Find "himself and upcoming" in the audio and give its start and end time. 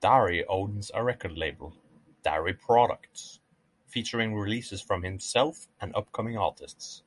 5.02-6.38